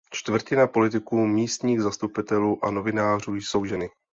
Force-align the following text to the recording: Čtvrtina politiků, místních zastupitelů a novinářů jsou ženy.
Čtvrtina 0.09 0.67
politiků, 0.67 1.25
místních 1.27 1.81
zastupitelů 1.81 2.65
a 2.65 2.71
novinářů 2.71 3.35
jsou 3.35 3.65
ženy. 3.65 3.89